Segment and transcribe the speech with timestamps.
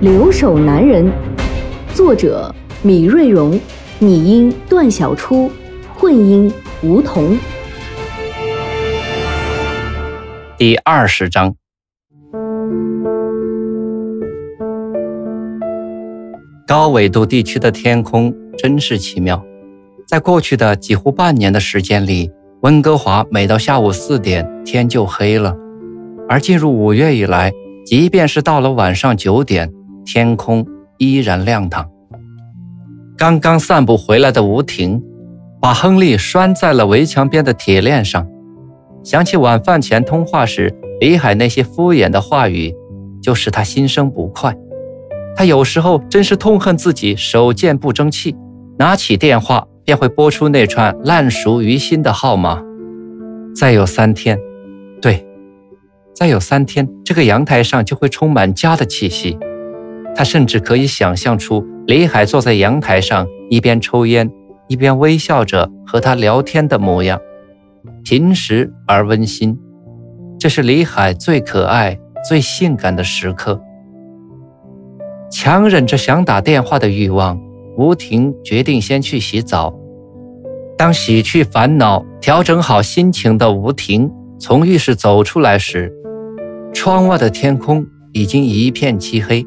[0.00, 1.04] 留守男人》，
[1.94, 2.50] 作者
[2.80, 3.60] 米瑞荣，
[3.98, 5.50] 拟音段小初，
[5.94, 6.50] 混音
[6.82, 7.36] 吴桐。
[10.56, 11.54] 第二十章。
[16.66, 19.44] 高纬度地区的天空真是奇妙，
[20.06, 22.30] 在过去的几乎半年的时间里，
[22.62, 25.54] 温哥华每到下午四点天就黑了，
[26.26, 27.52] 而进入五月以来，
[27.84, 29.70] 即便是到了晚上九点，
[30.04, 30.66] 天空
[30.98, 31.88] 依然亮堂。
[33.16, 35.02] 刚刚散步回来的吴婷，
[35.60, 38.26] 把亨利拴在了围墙边的铁链上，
[39.04, 42.74] 想起晚饭前通话时李海那些敷衍的话语，
[43.22, 44.56] 就使他心生不快。
[45.36, 48.34] 他有时候真是痛恨自己手贱不争气，
[48.78, 52.62] 拿起电话便会拨出那串烂熟于心的号码。
[53.54, 54.38] 再有三天，
[55.02, 55.26] 对，
[56.14, 59.38] 再有三天，这个阳台上就会充满家的气息。
[60.14, 64.30] 他甚至可以想象出李海坐在阳台上，一边抽烟，
[64.68, 67.18] 一边微笑着和他聊天的模样，
[68.04, 69.58] 平实而温馨。
[70.38, 73.60] 这是李海最可爱、最性感的时刻。
[75.30, 77.40] 强忍着想打电话的欲望，
[77.76, 79.74] 吴婷决定先去洗澡。
[80.76, 85.92] 当洗去烦恼、调整好心情的吴婷从浴室走出来时，
[86.72, 89.44] 窗外的天空已经一片漆黑，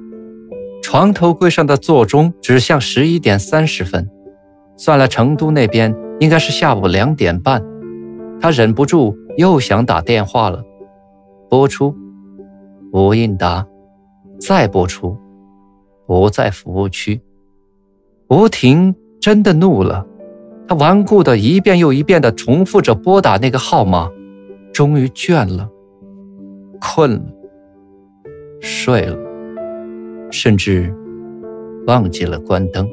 [0.83, 4.07] 床头柜上的座钟指向十一点三十分。
[4.75, 7.63] 算了，成都那边应该是下午两点半。
[8.39, 10.61] 他忍不住又想打电话了，
[11.49, 11.95] 拨出，
[12.91, 13.65] 不应答，
[14.39, 15.17] 再拨出。
[16.05, 17.21] 不在服务区，
[18.27, 20.05] 吴婷真的怒了，
[20.67, 24.09] 她顽固的一遍又一遍的重复着拨打那个号码，
[24.73, 25.67] 终于倦了，
[26.81, 27.23] 困了，
[28.59, 29.17] 睡了，
[30.33, 30.93] 甚至
[31.85, 32.89] 忘记了关灯。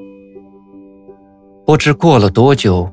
[1.67, 2.93] 不知过了多久，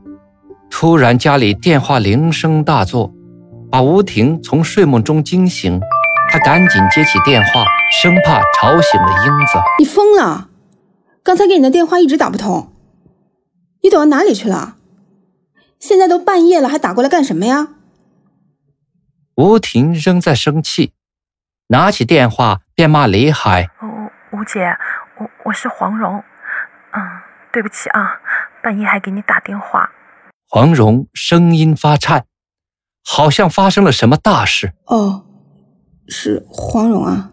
[0.69, 3.13] 突然家里电话铃声大作，
[3.69, 5.79] 把吴婷从睡梦中惊醒，
[6.31, 7.65] 她赶紧接起电话。
[7.89, 9.53] 生怕吵醒了英子。
[9.79, 10.49] 你疯了！
[11.23, 12.73] 刚才给你的电话一直打不通，
[13.81, 14.75] 你躲到哪里去了？
[15.79, 17.69] 现在都半夜了，还打过来干什么呀？
[19.35, 20.91] 吴婷仍在生气，
[21.67, 23.69] 拿起电话便骂李海
[24.31, 24.77] ：“吴吴姐，
[25.17, 26.23] 我我是黄蓉，
[26.91, 27.01] 嗯，
[27.51, 28.19] 对不起啊，
[28.61, 29.91] 半夜还给你打电话。”
[30.49, 32.25] 黄蓉声音发颤，
[33.05, 34.73] 好像发生了什么大事。
[34.85, 35.25] 哦，
[36.07, 37.31] 是黄蓉啊。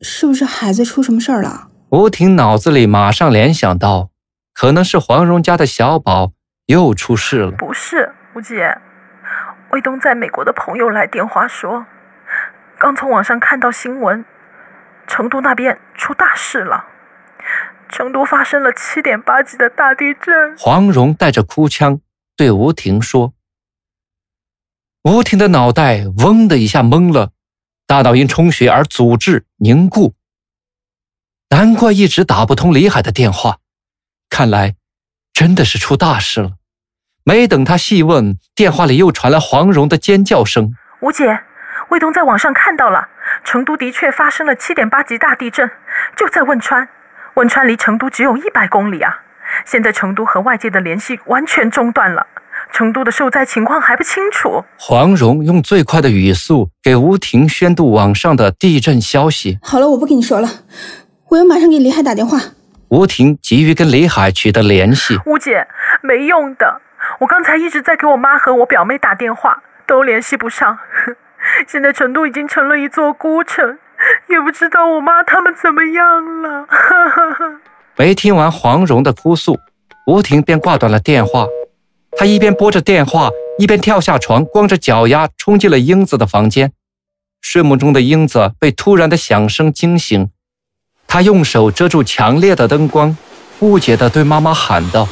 [0.00, 1.70] 是不是孩子出什么事儿了？
[1.90, 4.10] 吴婷脑子里马上联想到，
[4.52, 6.32] 可能是黄蓉家的小宝
[6.66, 7.52] 又出事了。
[7.52, 8.76] 不是，吴姐，
[9.70, 11.86] 卫东在美国的朋友来电话说，
[12.78, 14.24] 刚从网上看到新闻，
[15.06, 16.84] 成都那边出大事了，
[17.88, 20.56] 成都发生了七点八级的大地震。
[20.58, 22.00] 黄蓉带着哭腔
[22.36, 23.34] 对吴婷说。
[25.04, 27.30] 吴婷的脑袋嗡的一下懵了。
[27.84, 30.14] 大脑因充血而阻滞凝固，
[31.50, 33.58] 难怪一直打不通李海的电话，
[34.30, 34.76] 看来
[35.34, 36.52] 真的是出大事了。
[37.24, 41.44] 没等他细问，电话里又传来黄蓉的尖叫声：“吴姐，
[41.90, 43.06] 卫东在网上看到了，
[43.44, 45.70] 成都的确发生了七点八级大地震，
[46.16, 46.88] 就在汶川。
[47.34, 49.20] 汶川离成都只有一百公里啊，
[49.64, 52.26] 现在成都和外界的联系完全中断了。”
[52.70, 54.64] 成都的受灾情况还不清楚。
[54.78, 59.58] 黄蓉用最快的语速给吴婷宣读网上的地震消息。
[59.62, 60.48] 好了，我不跟你说了，
[61.28, 62.38] 我要马上给李海打电话。
[62.88, 65.18] 吴婷急于跟李海取得联系。
[65.26, 65.66] 吴姐，
[66.02, 66.80] 没用的，
[67.20, 70.78] 我刚才一直在给我妈和我表妹打电话，都联系不上。
[71.68, 73.78] 现在成都已经成了一座孤城，
[74.28, 76.66] 也不知道我妈他们怎么样了。
[77.96, 79.58] 没听完黄蓉的哭诉，
[80.06, 81.46] 吴婷便挂断了电话。
[82.16, 86.72] 她一边拨着电话，一边跳下床，光着脚丫冲进了英子的房间。
[87.40, 90.30] 睡梦中的英子被突然的响声惊醒，
[91.06, 93.16] 她用手遮住强烈的灯光，
[93.58, 95.08] 不解地对妈妈喊道：“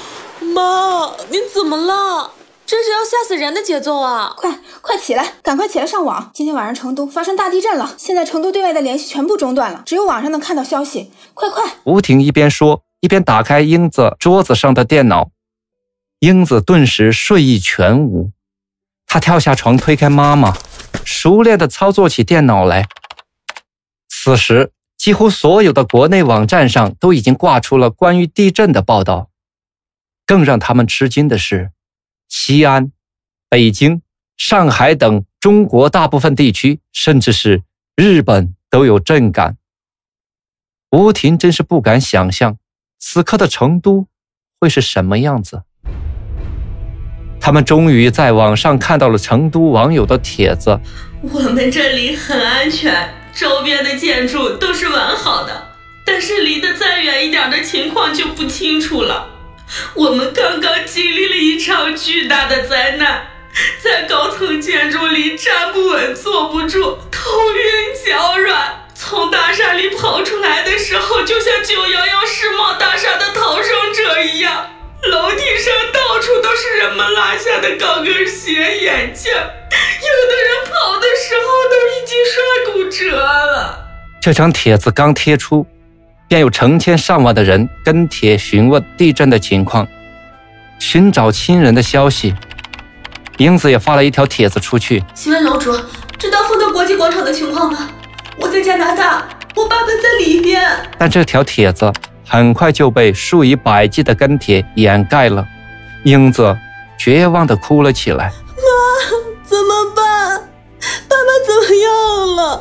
[0.55, 2.31] 妈，你怎么了？
[2.71, 4.33] 这是要吓死人的节奏啊！
[4.37, 6.31] 快快起来，赶快起来上网！
[6.33, 11.11] 今天晚上成都发生大地震了，现在成都对外的联系全部中断了，只有网上能看到消息。
[11.35, 11.65] 快快！
[11.83, 15.31] 吴婷一边说，一边打开英子桌子上的电脑。
[16.21, 18.31] 英子顿时睡意全无，
[19.05, 20.57] 她跳下床，推开妈妈，
[21.05, 22.87] 熟练地操作起电脑来。
[24.09, 29.29] 此时，几乎所有的国内网站上都已经挂出了关于地震的报道。
[30.25, 31.73] 更让他们吃惊的是，
[32.31, 32.93] 西安、
[33.51, 34.01] 北京、
[34.37, 37.65] 上海等中国大部分地区，甚至是
[37.97, 39.57] 日本都有震感。
[40.93, 42.57] 吴婷真是不敢想象，
[42.99, 44.07] 此刻的成都
[44.61, 45.65] 会是什么样子。
[47.41, 50.79] 他们终于在网上看到了成都网友的帖子。
[51.23, 55.69] 我们这里很安全，周边的建筑都是完好的，
[56.07, 59.40] 但是离得再远一点的情况就不清楚了。
[59.95, 63.27] 我们刚刚经历了一场巨大的灾难，
[63.83, 74.67] 在高层建筑里站不稳、坐不住、头晕脚软，从大厦里跑出来的时候，就像九幺幺世贸大厦的逃生者一样。
[75.03, 83.79] 楼梯上到处都是人们落下的高跟鞋、眼镜，有的人跑的时候都已经摔骨折了。
[84.21, 85.67] 这张帖子刚贴出，
[86.31, 89.85] 便有成千上万的人跟帖询问地震的情况，
[90.79, 92.33] 寻找亲人的消息。
[93.39, 95.77] 英子也发了一条帖子出去：“请问楼主，
[96.17, 97.89] 知道丰德国际广场的情况吗？
[98.37, 100.63] 我在加拿大，我爸爸在里边。”
[100.97, 101.93] 但这条帖子。
[102.33, 105.45] 很快就被数以百计的跟帖掩盖了，
[106.05, 106.57] 英子
[106.97, 108.27] 绝望地哭了起来。
[108.57, 108.63] 妈，
[109.43, 110.39] 怎么办？
[111.09, 112.60] 爸爸怎么样了？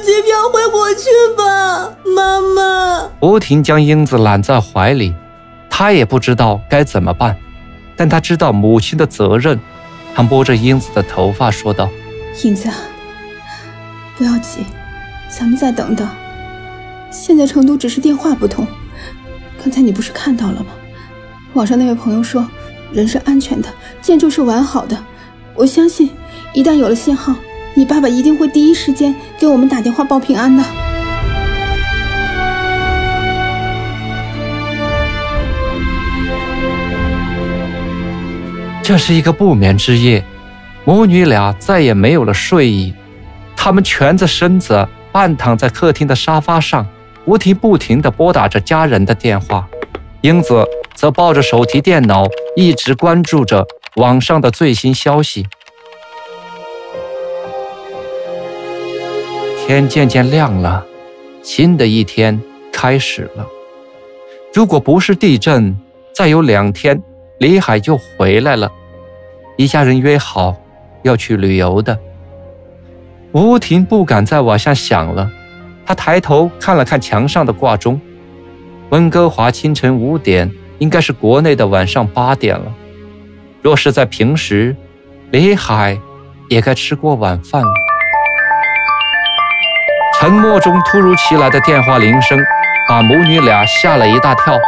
[0.00, 3.10] 机票回国去吧，妈妈。
[3.20, 5.14] 吴婷将英子揽在怀里，
[5.68, 7.36] 她也不知道该怎么办，
[7.96, 9.58] 但她知道母亲的责任。
[10.14, 11.88] 她摸着英子的头发说道
[12.42, 12.70] ：“英子，
[14.16, 14.60] 不要急，
[15.28, 16.08] 咱们再等等。”
[17.10, 18.66] 现在成都只是电话不通，
[19.62, 20.66] 刚才你不是看到了吗？
[21.54, 22.46] 网上那位朋友说
[22.92, 23.68] 人是安全的，
[24.02, 24.96] 建筑是完好的。
[25.54, 26.10] 我相信，
[26.52, 27.34] 一旦有了信号，
[27.78, 30.64] 你爸爸一定会第一时间给我们打电话报平安的。
[38.82, 40.24] 这是一个不眠之夜，
[40.86, 42.94] 母女俩再也没有了睡意，
[43.54, 46.86] 她们蜷着身子，半躺在客厅的沙发上。
[47.26, 49.68] 吴婷不停地拨打着家人的电话，
[50.22, 50.64] 英子
[50.94, 52.24] 则抱着手提电脑，
[52.56, 55.46] 一直关注着网上的最新消息。
[59.66, 60.86] 天渐渐亮了，
[61.42, 62.40] 新的一天
[62.72, 63.44] 开始了。
[64.54, 65.76] 如果不是地震，
[66.14, 67.02] 再有两天，
[67.40, 68.70] 李海就回来了。
[69.56, 70.54] 一家人约好
[71.02, 71.98] 要去旅游的。
[73.32, 75.28] 吴婷不敢再往下想了。
[75.84, 78.00] 她抬头看了看墙上的挂钟，
[78.90, 80.48] 温哥华清晨五点，
[80.78, 82.72] 应该是国内的晚上八点了。
[83.62, 84.76] 若是在平时，
[85.32, 85.98] 李海
[86.48, 87.85] 也该吃过晚饭了。
[90.26, 92.36] 沉默中突如其来的电话铃声，
[92.88, 94.58] 把母女俩吓了一大跳。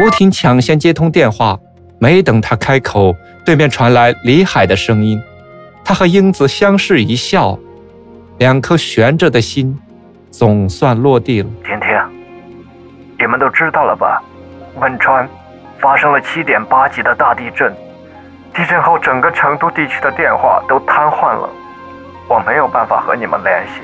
[0.00, 1.58] 吴婷抢先接通电话，
[1.98, 3.12] 没等她开口，
[3.44, 5.20] 对面传来李海的声音。
[5.84, 7.58] 他和英子相视一笑，
[8.38, 9.76] 两颗悬着的心。
[10.30, 11.48] 总算落地了。
[11.64, 11.88] 婷婷，
[13.18, 14.22] 你们都知道了吧？
[14.76, 15.28] 汶川
[15.80, 17.74] 发生了七点八级的大地震，
[18.54, 21.50] 地震后整个成都地区的电话都瘫痪了，
[22.28, 23.80] 我没有办法和你们联系。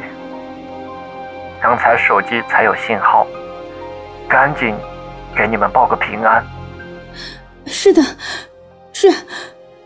[1.63, 3.27] 刚才手机才有信号，
[4.29, 4.75] 赶紧
[5.37, 6.45] 给你们报个平安。
[7.67, 8.03] 是的，
[8.93, 9.13] 是，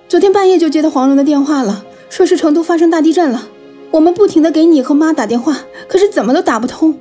[0.09, 3.49] 昨天半夜就接到黄蓉的电话了，说是成都发生大地震了。
[3.91, 5.57] 我们不停的给你和妈打电话，
[5.89, 6.99] 可是怎么都打不通。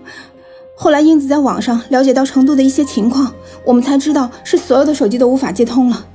[0.76, 3.34] 后来英子在网上了解到成都的一些情况，
[3.66, 6.06] 我们才知道是所有的手机都无法接通了。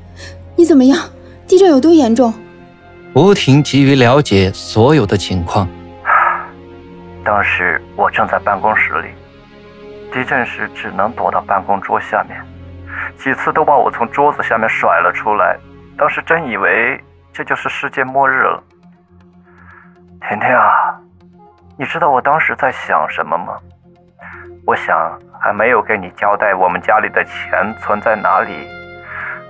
[0.56, 0.98] 你怎么样？
[1.46, 2.32] 地震有多严重？
[3.14, 5.68] 吴婷急于了解所有的情况。
[7.24, 9.14] 当时我正在办公室里，
[10.12, 12.38] 地震时只能躲到办公桌下面，
[13.16, 15.56] 几次都把我从桌子下面甩了出来。
[15.96, 17.02] 当时真以为
[17.32, 18.62] 这就是世界末日了。
[20.20, 21.00] 甜甜啊，
[21.78, 23.56] 你知道我当时在想什么吗？
[24.66, 28.68] 我想还没有给你交代我们家里的钱存在哪里，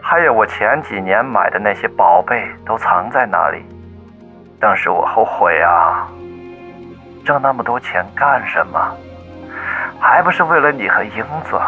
[0.00, 3.64] 还有我前几年买的那些宝贝都藏在哪里。
[4.60, 6.08] 当时我后悔啊，
[7.24, 8.96] 挣那么多钱干什么？
[10.00, 11.60] 还不是为了你和英子？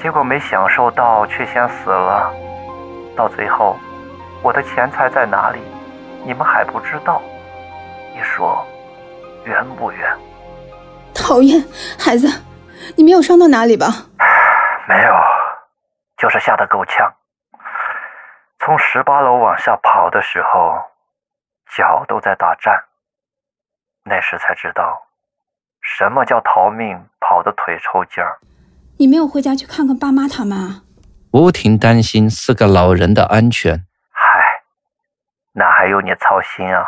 [0.00, 2.32] 结果没享受到，却先死了。
[3.16, 3.76] 到最后，
[4.42, 5.60] 我的钱财在哪里？
[6.24, 7.22] 你们还不知道。
[8.14, 8.66] 你说
[9.44, 10.16] 冤不冤？
[11.14, 11.60] 讨厌，
[11.98, 12.28] 孩子，
[12.96, 13.86] 你没有伤到哪里吧？
[14.88, 15.14] 没有，
[16.16, 17.12] 就是吓得够呛。
[18.60, 20.76] 从十八楼往下跑的时候，
[21.76, 22.74] 脚都在打颤。
[24.08, 25.06] 那时才知道，
[25.80, 28.38] 什么叫逃命跑得腿抽筋儿。
[28.98, 30.82] 你没有回家去看看爸妈他们啊？
[31.32, 33.86] 吴婷担心四个老人的安全。
[34.10, 34.62] 嗨，
[35.52, 36.84] 那还用你操心啊？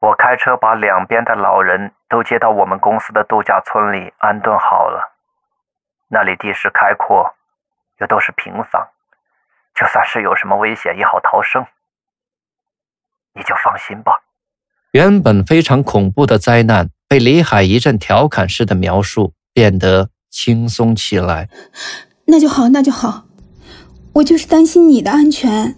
[0.00, 5.12] 我开车把两边的老人都接到我们公司的度假村里安顿好了。
[6.08, 7.36] 那里地势开阔，
[7.98, 8.88] 又都是平房，
[9.74, 11.66] 就算是有什么危险，也好逃生。
[13.34, 14.22] 你就放心吧。
[14.92, 21.48] 原本非常恐怖的灾难，被李海一阵调侃式的描述，变得轻松起来。
[22.26, 23.26] 那就好，那就好。
[24.14, 25.76] 我就是担心你的安全。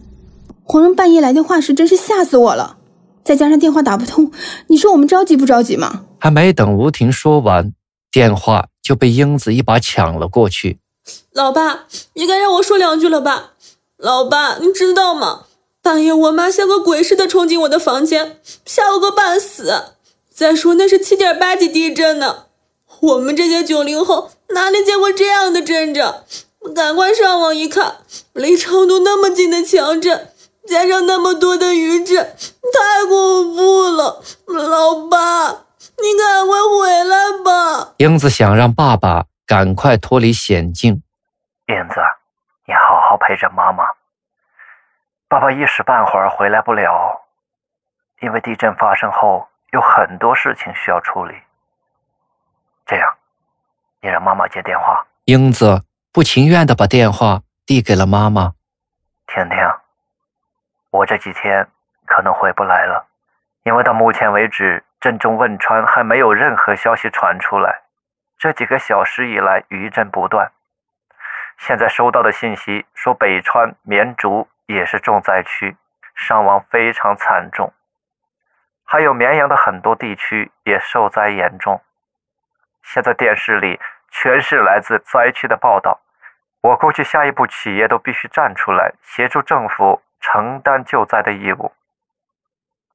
[0.62, 2.78] 黄蓉半夜来电话时，真是吓死我了。
[3.22, 4.32] 再加上电话打不通，
[4.68, 6.06] 你说我们着急不着急吗？
[6.18, 7.74] 还没等吴婷说完，
[8.10, 10.78] 电话就被英子一把抢了过去。
[11.34, 13.52] 老爸，你该让我说两句了吧？
[13.98, 15.42] 老爸，你知道吗？
[15.82, 19.96] 半夜我妈像个鬼似的冲进我的房间，吓我个半死。
[20.30, 22.46] 再说那是七点八级地震呢，
[23.00, 26.22] 我们这些九零后哪里见过这样的阵仗？
[26.74, 27.96] 赶快上网一看，
[28.32, 30.28] 离成都那么近的强震。
[30.64, 34.22] 加上那么多的余震，太恐怖了！
[34.46, 37.94] 老爸，你赶快回来吧。
[37.96, 41.02] 英子想让爸爸赶快脱离险境。
[41.66, 41.96] 燕子，
[42.68, 43.82] 你好好陪着妈妈。
[45.32, 47.22] 爸爸一时半会儿回来不了，
[48.20, 51.34] 因为地震发生后有很多事情需要处理。
[52.84, 53.16] 这样，
[54.02, 55.06] 你让妈妈接电话。
[55.24, 58.52] 英子不情愿地把电话递给了妈妈。
[59.26, 59.56] 婷婷。
[60.90, 61.66] 我这几天
[62.04, 63.06] 可能回不来了，
[63.62, 67.80] 因为到目前为止，震中汶川还没有任何消息传出来。
[68.36, 70.52] 这几个小时以来，余震不断。
[71.56, 75.76] 现在收到的信息说，北川、绵竹也是重灾区，
[76.14, 77.72] 伤亡非常惨重。
[78.84, 81.80] 还有绵阳的很多地区也受灾严重。
[82.82, 86.00] 现在电视里全是来自灾区的报道，
[86.60, 90.02] 我估计下一步企业都必须站出来协助政府。
[90.24, 91.72] 承担救灾的义务，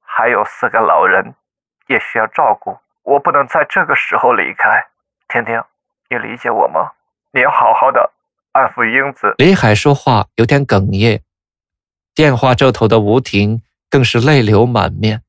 [0.02, 1.36] 还有四个老人
[1.88, 4.88] 也需要照顾，我不能在这个时候离开。
[5.28, 5.62] 婷婷，
[6.10, 6.94] 你理解我吗？
[7.32, 8.14] 你要好好的
[8.54, 9.36] 安抚英子。
[9.40, 11.22] 李海说话有点哽咽，
[12.18, 15.22] 电话这头的吴婷更是泪流满面。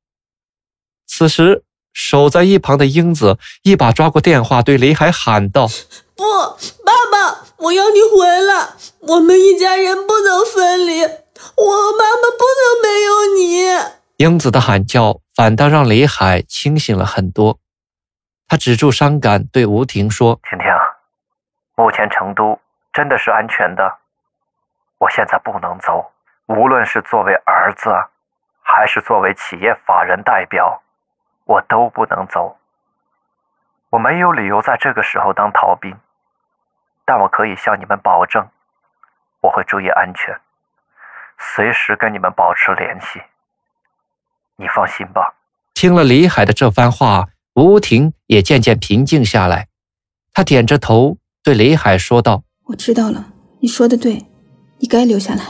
[1.06, 5.68] 此时，守在一旁的英子一把抓过电话，对李海喊道
[6.16, 6.24] ：“不，
[6.86, 13.68] 爸爸，我要你回来，我们一家人不能分离。”我和妈妈不能没有你。
[14.16, 17.58] 英子的喊叫反倒让李海清醒了很多。
[18.48, 20.66] 他止住伤感，对吴婷说：“婷婷，
[21.76, 22.58] 目前成都
[22.94, 23.98] 真的是安全的。
[24.96, 26.12] 我现在不能走，
[26.48, 27.90] 无论是作为儿子，
[28.62, 30.82] 还是作为企业法人代表，
[31.44, 32.58] 我都不能走。
[33.90, 35.96] 我没有理由在这个时候当逃兵，
[37.04, 38.48] 但我可以向你们保证，
[39.40, 40.38] 我会注意安全。”
[41.40, 43.22] 随时跟你们保持联系，
[44.56, 45.34] 你放心吧。
[45.72, 49.68] 听了李海的这番话，吴婷也渐渐平静下来。
[50.32, 53.26] 她点着头对李海说道：“我知道了，
[53.60, 54.26] 你说的对，
[54.78, 55.44] 你该留下来，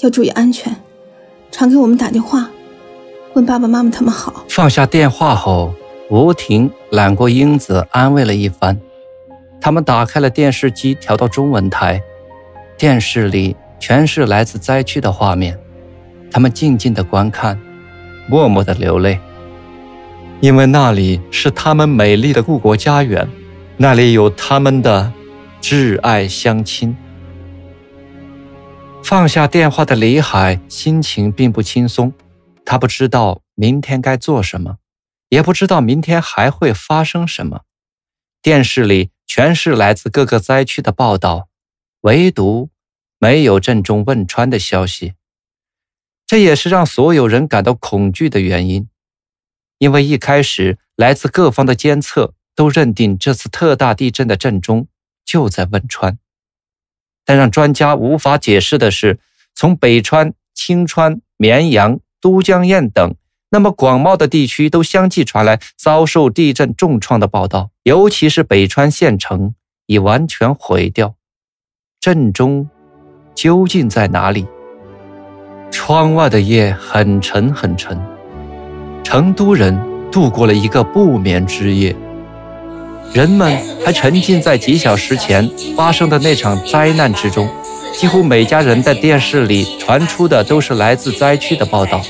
[0.00, 0.74] 要注意安全，
[1.50, 2.48] 常给我们打电话，
[3.34, 5.74] 问爸爸妈妈他们好。”放下电话后，
[6.10, 8.80] 吴婷揽过英子，安慰了一番。
[9.60, 12.02] 他们打开了电视机，调到中文台，
[12.76, 13.56] 电视里。
[13.80, 15.56] 全是来自灾区的画面，
[16.32, 17.56] 他们静静的观看，
[18.28, 19.20] 默默的流泪，
[20.40, 23.28] 因为那里是他们美丽的故国家园，
[23.76, 25.12] 那里有他们的
[25.62, 26.96] 挚爱乡亲。
[29.08, 32.12] 放下电话的李海心情并不轻松，
[32.62, 34.76] 他不知道明天该做什么，
[35.30, 37.62] 也不知道明天还会发生什么。
[38.42, 41.48] 电视里全是来自各个灾区的报道，
[42.02, 42.68] 唯独。
[43.18, 45.14] 没有震中汶川的消息，
[46.26, 48.90] 这也是让所有人感到恐惧的原因。
[49.78, 54.86] 因为一开始来自各方的监测都认定这次特大地震的震中
[55.24, 56.18] 就在汶川，
[57.28, 59.18] 但让专家无法解释的是，
[59.54, 63.14] 从北川、青川、绵阳、都江堰等
[63.50, 69.54] 那么广袤的地区都相继传来遭受地震重创的报道，尤其是北川县城
[69.84, 71.16] 已完全毁掉，
[72.00, 72.70] 震中。
[73.34, 74.46] 究竟在哪里？
[75.70, 78.00] 窗外的夜很沉很沉，
[79.04, 79.78] 成都人
[80.10, 81.94] 度过了一个不眠之夜。
[83.12, 87.48] 人们还沉浸在几小时前发生的那场灾难之中，
[87.96, 92.02] 几乎每家人在电视里传出的都是来自灾区的报道。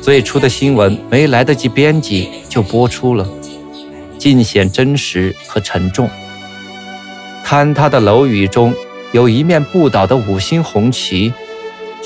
[0.00, 3.28] 最初的新闻没来得及编辑就播出了，
[4.16, 6.08] 尽显真实和沉重。
[7.44, 8.72] 坍塌的楼宇中
[9.12, 11.32] 有一面不倒的五星红旗，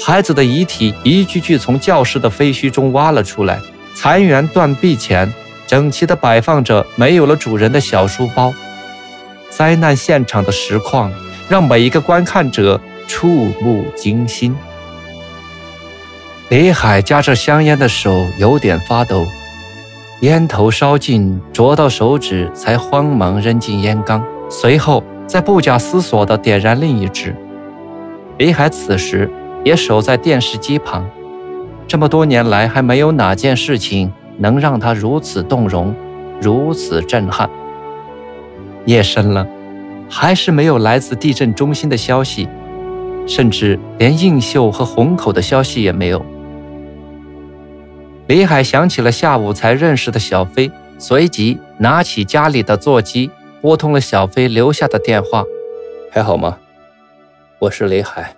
[0.02, 3.61] 孩子的遗体一具具从教室的废墟中挖了出来，
[3.95, 5.30] 残垣断壁前。
[5.71, 8.53] 整齐地摆放着没有了主人的小书包，
[9.50, 11.12] 灾难现场的实况
[11.49, 13.29] 让每一个观看者触
[13.62, 14.53] 目惊心。
[16.49, 19.25] 李海夹着香烟的手有点发抖，
[20.23, 27.33] 烟头烧尽，灼到手指，才慌忙扔进烟缸，随后再不假思索地点燃另一支。
[28.39, 29.31] 李海此时
[29.65, 31.09] 也守在电视机旁，
[31.87, 34.12] 这么多年来还没有哪件事情。
[34.41, 35.95] 能让他如此动容，
[36.41, 37.49] 如此震撼。
[38.87, 39.47] 夜深了，
[40.09, 42.49] 还是没有来自地震中心的消息，
[43.27, 46.25] 甚至连映秀和虹口的消息也没有。
[48.27, 53.31] 李海想起了下午才认识的小飞，随即拿起家里的座机，
[53.61, 55.45] 拨通了小飞留下的电话
[56.11, 56.57] ：“还好吗？
[57.59, 58.35] 我是李海。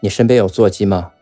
[0.00, 1.12] 你身边有座机吗？”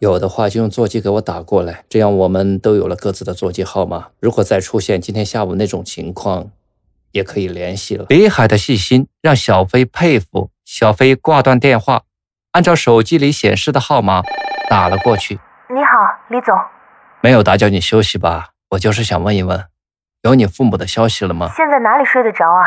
[0.00, 4.08] 有的话就用座机给我打过来，这样我们都有了各自的座机号码。
[4.20, 6.50] 如果再出现今天下午那种情况，
[7.12, 8.06] 也可以联系了。
[8.08, 10.50] 李海的细心让小飞佩服。
[10.64, 12.02] 小飞挂断电话，
[12.52, 14.22] 按照手机里显示的号码
[14.68, 15.38] 打了过去。
[15.68, 15.98] 你好，
[16.28, 16.54] 李总。
[17.20, 18.48] 没有打搅你休息吧？
[18.70, 19.64] 我就是想问一问，
[20.22, 21.50] 有你父母的消息了吗？
[21.54, 22.64] 现在哪里睡得着啊？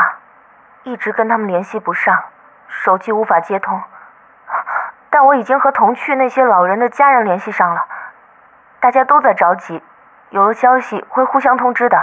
[0.86, 2.16] 一直跟他们联系不上，
[2.86, 3.78] 手机无法接通。
[5.20, 7.82] 但我已经和同去那些老人的家人联系上了，
[8.80, 9.82] 大家都在着急，
[10.30, 11.98] 有了消息会互相通知的。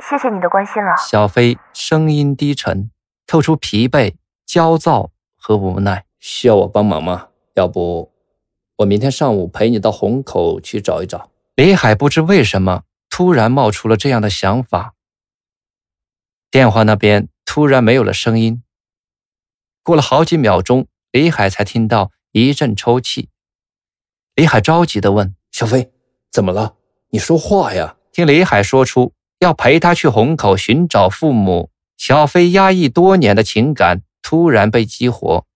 [0.00, 0.94] 谢谢你的关心了。
[0.98, 2.90] 小飞声音低沉，
[3.26, 6.04] 透出疲惫、焦躁和无奈。
[6.18, 7.28] 需要我帮忙吗？
[7.54, 8.12] 要不，
[8.76, 11.30] 我明天上午陪你到虹口去找一找。
[11.54, 14.92] 李海不知为什么突然冒出了这样的想法。
[16.50, 18.62] 电话那边突然没有了声音，
[19.82, 22.10] 过了好几秒钟，李海才听到。
[22.32, 23.28] 一阵抽泣，
[24.34, 25.92] 李海着急地问：“小飞，
[26.30, 26.76] 怎么了？
[27.10, 35.46] 你说话呀！”听李海说出要陪他去虹口寻找父母，小飞压抑多年的情感突然被激活。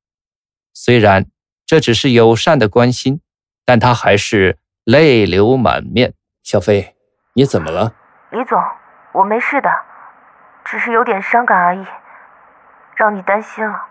[0.75, 1.27] 虽然
[1.65, 3.23] 这只是友善的关心，
[3.65, 6.13] 但他还是泪流满面。
[6.43, 6.95] 小飞，
[7.33, 7.95] 你怎么了？
[8.31, 8.59] 李总，
[9.15, 9.71] 我没事的，
[10.63, 11.85] 只是有点伤感而已，
[12.97, 13.87] 让你担心了。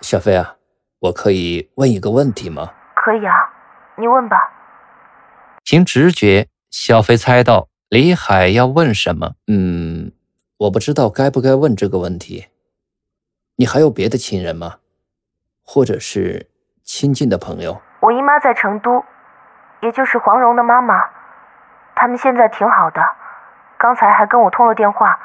[0.00, 0.57] 小飞啊。
[1.00, 2.72] 我可以问一个问题吗？
[2.94, 3.34] 可以啊，
[3.96, 4.36] 你问吧。
[5.64, 9.32] 凭直觉，小飞猜到李海要问什么。
[9.46, 10.10] 嗯，
[10.58, 12.48] 我不知道该不该问这个问题。
[13.56, 14.76] 你还有别的亲人吗？
[15.64, 16.48] 或者是
[16.82, 17.80] 亲近的朋友？
[18.00, 19.04] 我姨妈在成都，
[19.82, 20.94] 也就是黄蓉的妈妈，
[21.94, 23.00] 他们现在挺好的，
[23.78, 25.16] 刚才还跟我通了电话。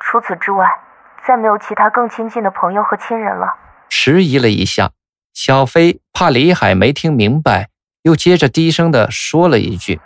[0.00, 0.80] 除此之外，
[1.24, 3.54] 再没有其他更亲近的朋友和亲人了。
[3.94, 4.92] 迟疑了一下，
[5.34, 7.68] 小飞怕李海没听明白，
[8.04, 10.00] 又接着低声的说了一句：“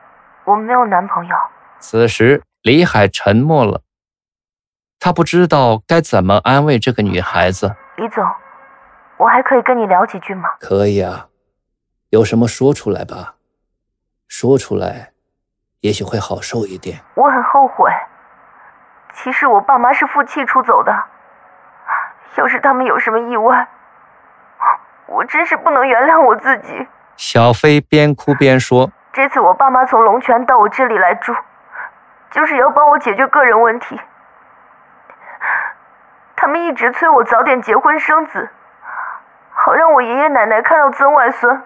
[0.44, 1.36] 我没有男朋友。”
[1.78, 3.82] 此时，李海沉默了，
[4.98, 7.76] 他不知道该怎么安慰这个女孩子。
[7.96, 8.24] 李总，
[9.18, 10.48] 我还可以跟你聊几句吗？
[10.58, 11.28] 可以啊，
[12.10, 13.36] 有什么说出来吧，
[14.26, 15.12] 说出来，
[15.82, 17.00] 也许会好受一点。
[17.14, 17.88] 我很后悔，
[19.14, 20.92] 其实我爸妈是负气出走的，
[22.36, 23.66] 要是他们有什么意外。
[25.06, 26.88] 我真是不能原谅我自己。
[27.14, 31.34] 小飞边哭边说：“这次我爸妈从龙泉到我这里来住，
[32.30, 34.00] 就是要帮我解决个人问题。
[36.34, 38.50] 他们一直催我早点结婚生子，
[39.50, 41.62] 好让我爷爷奶奶看到曾外孙。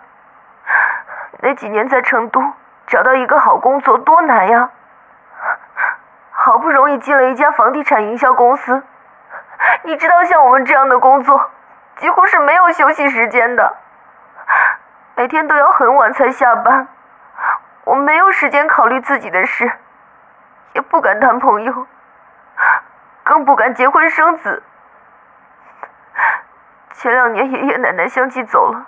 [1.40, 2.40] 那几年在成都
[2.87, 4.70] 找到一个好工作多难呀！
[6.31, 8.83] 好不容易进了一家房地产营销公司，
[9.83, 11.50] 你知道像我们这样的工作。”
[12.01, 13.77] 几乎是没有休息时间的，
[15.17, 16.89] 每天都要很晚才下班。
[17.85, 19.71] 我没有时间考虑自己的事，
[20.73, 21.87] 也不敢谈朋友，
[23.23, 24.63] 更不敢结婚生子。
[26.95, 28.87] 前两年爷爷奶奶相继走了，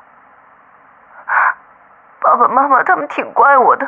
[2.21, 3.87] 爸爸妈妈他们挺怪我的。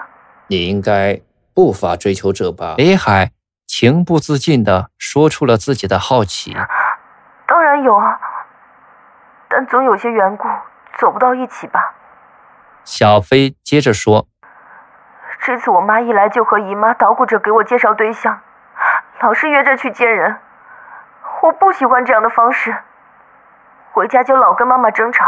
[0.48, 1.18] 你应该
[1.54, 2.74] 不乏追求者吧？
[2.76, 3.30] 李海
[3.66, 6.54] 情不自禁地说出了自己的好奇。
[7.46, 8.20] 当然有啊。
[9.56, 10.48] 但总有些缘故
[10.98, 11.94] 走不到一起吧。
[12.82, 14.26] 小飞接着说
[15.38, 18.40] ：“这次我妈一来就和姨妈捣鼓着给我介绍对象，
[19.20, 20.36] 老是约着去见人。
[21.42, 22.74] 我不喜欢这样的方式，
[23.92, 25.24] 回家就老跟妈妈争吵。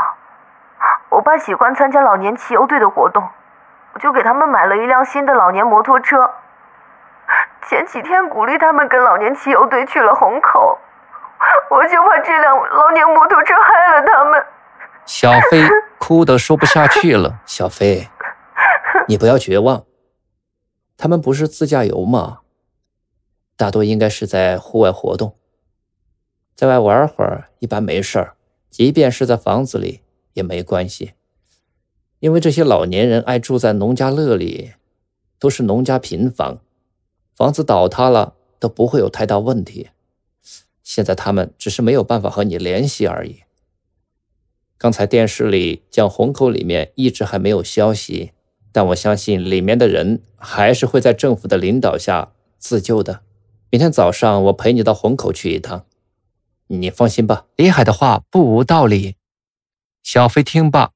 [1.08, 3.28] 我爸喜欢参加老年骑游队的活动，
[3.92, 6.32] 我就给他们买了一辆新的老年摩托车。
[7.62, 10.80] 前几天鼓励他们跟老年骑游队去了虹口，
[11.70, 14.44] 我就怕这辆老年摩托车害了他们。”
[15.06, 15.62] 小飞
[15.98, 17.40] 哭得说不下去了。
[17.46, 18.08] 小飞，
[19.08, 19.84] 你不要绝望。
[20.96, 22.40] 他们不是自驾游吗？
[23.56, 25.36] 大多应该是在户外活动，
[26.54, 28.34] 在外玩会儿一般没事儿。
[28.68, 30.02] 即便是在房子里
[30.34, 31.14] 也没关系，
[32.18, 34.74] 因为这些老年人爱住在农家乐里，
[35.38, 36.58] 都是农家平房，
[37.34, 39.88] 房子倒塌了都不会有太大问题。
[40.86, 43.42] 现在他们只是没有办法和你联系而已。
[44.78, 48.30] 刚才电视里讲虹口里面一直还没有消息，
[48.70, 53.22] 但我相信里面的人还是会在政府的领导下自救的。
[53.68, 55.84] 明天早上我陪你到虹口去一趟，
[56.68, 57.46] 你放心吧。
[57.56, 59.16] 李海的话不无道理。
[60.04, 60.90] 小飞听罢，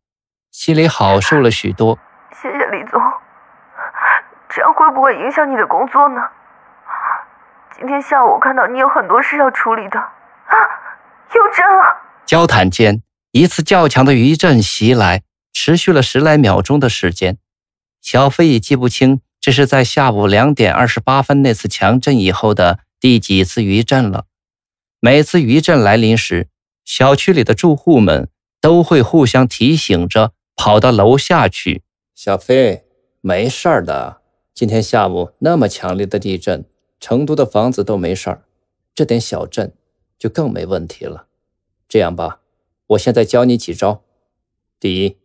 [0.53, 1.98] 心里好受了许多。
[2.40, 3.00] 谢谢李总，
[4.48, 6.20] 这样会不会影响你的工作呢？
[7.81, 10.55] 今天下午我看到你有很多事要处理的啊，
[11.35, 11.97] 又震了。
[12.27, 13.03] 交谈间。
[13.33, 17.38] 一次较强的余震袭来，持续了十来秒钟的时间。
[18.03, 24.27] 小飞已记不清这是在下午两点二十八分那次强震以后的第几次余震了。
[25.01, 26.49] 每次余震来临时，
[26.85, 28.29] 小区里的住户们
[28.61, 31.83] 都会互相提醒着跑到楼下去。
[32.14, 32.85] 小飞，
[33.23, 34.21] 没事儿的。
[34.53, 36.66] 今天下午那么强烈的地震，
[37.01, 38.45] 成都的房子都没事儿，
[38.95, 39.73] 这点小震
[40.19, 41.27] 就更没问题了。
[41.89, 42.43] 这样吧。
[42.89, 44.03] 我现在教你几招。
[44.79, 45.17] 第一，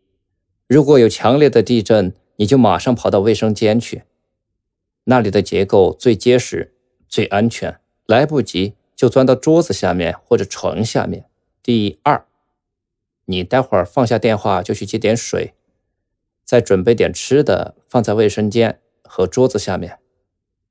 [0.68, 4.04] 如果有强烈的地震，你就马上跑到卫生间去，
[5.06, 6.76] 那里的结构最结实、
[7.08, 7.80] 最安全。
[8.06, 11.28] 来不及就钻到桌子下面或者床下面。
[11.64, 12.28] 第二，
[13.26, 15.56] 你待会儿放下电话就去接点水，
[16.44, 19.98] 再准备点吃的放在卫生间和桌子下面。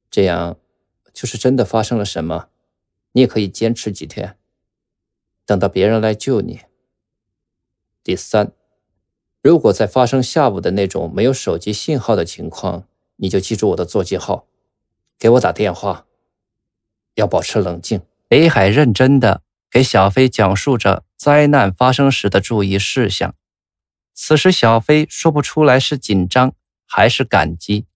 [0.09, 0.57] 这样，
[1.14, 2.48] 就是真的发生了什么，
[3.12, 4.37] 你也可以坚持几天，
[5.46, 6.61] 等到别人来救你。
[8.03, 8.53] 第三，
[9.40, 14.46] 如果在发生下午的那种没有手机信号的情况，你就记住我的座机号，
[15.18, 16.05] 给我打电话。
[17.14, 18.03] 要保持冷静。
[18.27, 23.37] 北海认真的给小飞讲述着灾难发生时的注意事项。
[24.12, 27.87] 此时，小飞说不出来是紧张还是感激，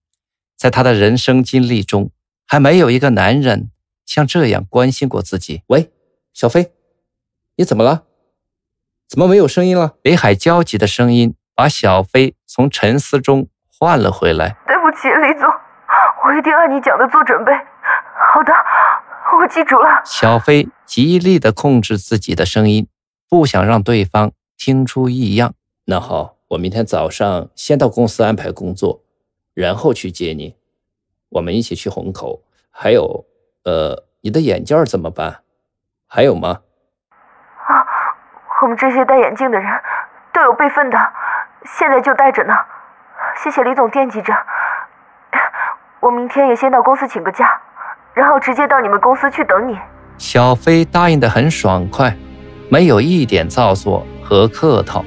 [0.55, 2.11] 在他的人生经历中，
[2.51, 3.69] 还没有一个男人
[4.07, 5.61] 像这样关心过自己。
[5.67, 5.91] 喂，
[6.33, 6.71] 小飞，
[7.57, 8.05] 你怎么了？
[9.07, 9.93] 怎么没有声音了？
[10.01, 14.57] 北海焦急的声音把小飞从沉思中唤了回来。
[14.65, 15.47] 对不起，李总，
[16.25, 17.51] 我一定按你讲的做准备。
[18.33, 18.51] 好的，
[19.39, 20.01] 我记住了。
[20.03, 22.87] 小飞极力的控制自己的声音，
[23.29, 25.53] 不想让对方听出异样。
[25.85, 29.03] 那好，我明天早上先到公司安排工作，
[29.53, 30.55] 然后去接你。
[31.29, 32.41] 我们一起去虹口。
[32.71, 33.25] 还有，
[33.63, 35.41] 呃，你的眼镜怎么办？
[36.07, 36.59] 还有吗？
[37.67, 37.85] 啊
[38.61, 39.71] 我们这些戴眼镜的人
[40.33, 40.97] 都有备份的，
[41.77, 42.53] 现在就戴着呢。
[43.41, 44.33] 谢谢李总惦记着。
[46.01, 47.61] 我明天也先到公司请个假，
[48.13, 49.77] 然后直接到你们公司去等你。
[50.17, 52.15] 小飞答应的很爽快，
[52.69, 55.03] 没有一点造作和客套。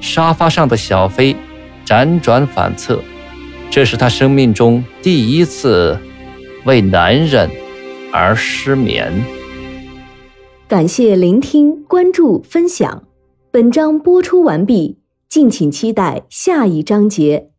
[0.00, 1.36] 沙发上的小飞
[1.84, 3.00] 辗转反侧，
[3.74, 5.98] 这是她生命中第一次
[6.64, 7.50] 为男人
[8.12, 9.12] 而失眠。
[10.68, 13.02] 感谢聆听、关注、分享，
[13.50, 17.50] 本章播出完毕，敬请期待下一章节。